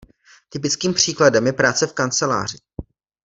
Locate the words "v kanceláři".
1.87-2.57